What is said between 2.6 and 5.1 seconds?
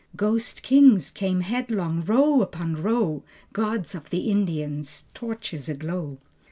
row, Gods of the Indians,